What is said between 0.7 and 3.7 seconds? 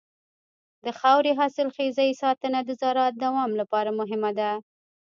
د خاورې د حاصلخېزۍ ساتنه د زراعت د دوام